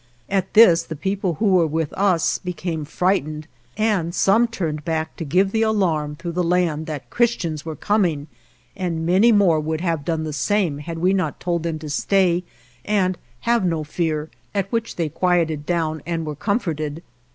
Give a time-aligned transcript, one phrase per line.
[0.29, 3.43] At this the people who were with us became fright ened,
[3.77, 8.25] and some turned back to give the alarm through the land that Christians were coming,
[8.75, 12.43] and many more would have done the same had we not told them to stay
[12.83, 17.03] and have no fear, at which they quieted down and were comforted.